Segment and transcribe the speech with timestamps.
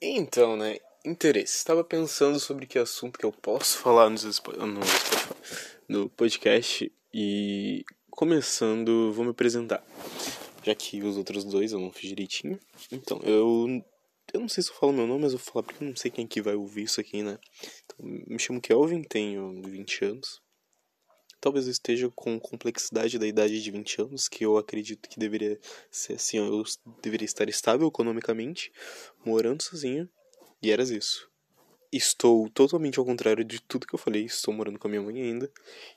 [0.00, 0.78] Então, né?
[1.04, 1.56] Interesse.
[1.56, 4.18] Estava pensando sobre que assunto que eu posso falar no,
[5.88, 9.84] no, podcast e começando, vou me apresentar.
[10.62, 12.58] Já que os outros dois eu não fiz direitinho.
[12.90, 13.82] Então, eu
[14.32, 15.96] eu não sei se eu falo meu nome, mas eu vou falar porque eu não
[15.96, 17.38] sei quem que vai ouvir isso aqui, né?
[17.84, 20.40] Então, me chamo Kelvin, tenho 20 anos.
[21.40, 25.58] Talvez eu esteja com complexidade da idade de 20 anos, que eu acredito que deveria
[25.90, 26.62] ser assim, eu
[27.02, 28.70] deveria estar estável economicamente,
[29.24, 30.08] morando sozinho,
[30.62, 31.30] e eras isso.
[31.90, 35.20] Estou totalmente ao contrário de tudo que eu falei, estou morando com a minha mãe
[35.20, 35.50] ainda,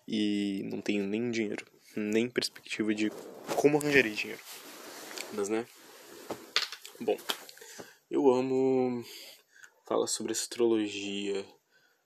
[0.07, 3.11] e não tenho nem dinheiro, nem perspectiva de
[3.57, 4.41] como arranjaria dinheiro.
[5.33, 5.67] Mas, né?
[6.99, 7.17] Bom,
[8.09, 9.03] eu amo
[9.85, 11.45] falar sobre astrologia,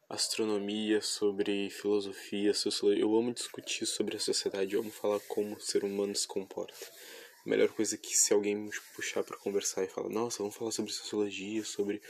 [0.09, 3.03] astronomia, sobre filosofia, sociologia.
[3.03, 6.85] Eu amo discutir sobre a sociedade, eu amo falar como o ser humano se comporta.
[7.45, 10.55] A melhor coisa é que se alguém me puxar para conversar e falar, nossa, vamos
[10.55, 12.01] falar sobre sociologia, sobre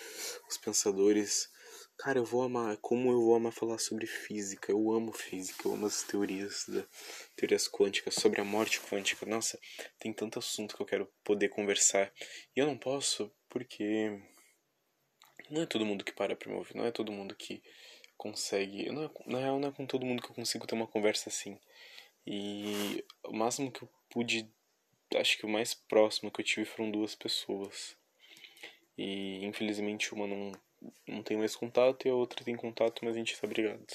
[0.49, 1.49] os pensadores.
[1.97, 4.71] Cara, eu vou amar, como eu vou amar falar sobre física.
[4.71, 6.83] Eu amo física, eu amo as teorias da
[7.35, 9.25] teorias quânticas, sobre a morte quântica.
[9.25, 9.59] Nossa,
[9.99, 12.11] tem tanto assunto que eu quero poder conversar.
[12.55, 14.19] E eu não posso porque
[15.49, 17.61] não é todo mundo que para pra me ouvir, não é todo mundo que
[18.17, 18.89] consegue.
[18.91, 21.29] Não é, na real, não é com todo mundo que eu consigo ter uma conversa
[21.29, 21.57] assim.
[22.25, 24.49] E o máximo que eu pude,
[25.15, 27.95] acho que o mais próximo que eu tive foram duas pessoas.
[28.97, 30.51] E infelizmente uma não,
[31.07, 33.85] não tem mais contato e a outra tem contato, mas a gente tá brigado.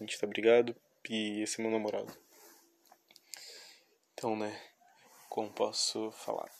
[0.00, 0.74] A gente tá brigado
[1.08, 2.16] e esse é meu namorado.
[4.14, 4.58] Então, né,
[5.28, 6.50] como posso falar?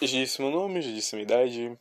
[0.00, 1.78] Já disse meu nome, já disse minha idade.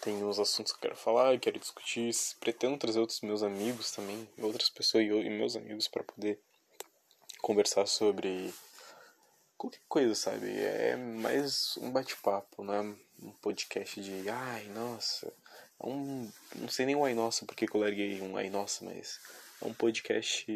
[0.00, 2.10] Tem uns assuntos que eu quero falar, quero discutir.
[2.40, 6.38] Pretendo trazer outros meus amigos também, outras pessoas e meus amigos para poder
[7.42, 8.52] conversar sobre
[9.58, 10.50] qualquer coisa, sabe?
[10.58, 15.30] É mais um bate-papo, não é um podcast de ai, nossa.
[15.78, 16.30] É um.
[16.54, 19.20] Não sei nem o ai nossa porque eu larguei um ai nossa, mas
[19.60, 20.46] é um podcast.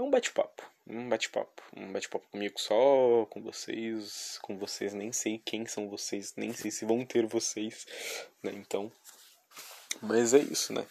[0.00, 1.62] É um bate-papo um bate-papo.
[1.76, 6.70] Um bate-papo comigo só, com vocês, com vocês, nem sei quem são vocês, nem sei
[6.70, 7.86] se vão ter vocês,
[8.42, 8.52] né?
[8.52, 8.90] Então.
[10.02, 10.86] Mas é isso, né?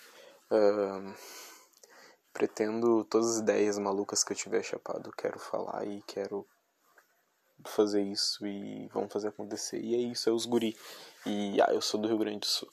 [0.51, 1.13] Uh,
[2.31, 6.47] pretendo todas as ideias malucas que eu tiver chapado, quero falar e quero
[7.65, 9.81] fazer isso e vamos fazer acontecer.
[9.81, 10.77] E é isso, é os guri.
[11.25, 12.69] E ah, eu sou do Rio Grande do Sul.